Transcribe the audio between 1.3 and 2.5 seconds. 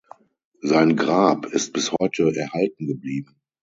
ist bis heute